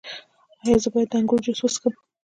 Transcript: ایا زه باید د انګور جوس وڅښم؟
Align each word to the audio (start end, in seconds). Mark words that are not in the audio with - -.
ایا 0.63 0.75
زه 0.83 0.89
باید 0.93 1.09
د 1.11 1.13
انګور 1.19 1.39
جوس 1.45 1.59
وڅښم؟ 1.61 1.93